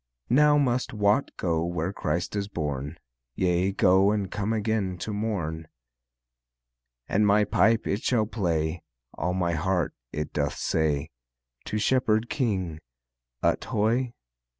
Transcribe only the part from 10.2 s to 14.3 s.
doth say To Shepherd King: Ut hoy!